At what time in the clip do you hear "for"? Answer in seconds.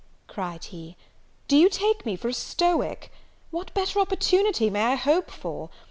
2.15-2.27, 5.29-5.69